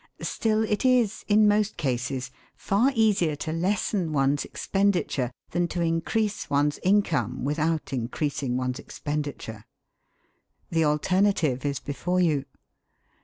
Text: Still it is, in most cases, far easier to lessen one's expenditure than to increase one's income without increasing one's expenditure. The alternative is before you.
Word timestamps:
Still 0.23 0.63
it 0.63 0.83
is, 0.83 1.23
in 1.27 1.47
most 1.47 1.77
cases, 1.77 2.31
far 2.55 2.91
easier 2.95 3.35
to 3.35 3.51
lessen 3.53 4.11
one's 4.11 4.43
expenditure 4.45 5.29
than 5.51 5.67
to 5.67 5.81
increase 5.83 6.49
one's 6.49 6.79
income 6.81 7.43
without 7.45 7.93
increasing 7.93 8.57
one's 8.57 8.79
expenditure. 8.79 9.63
The 10.71 10.85
alternative 10.85 11.63
is 11.67 11.79
before 11.79 12.19
you. 12.19 12.45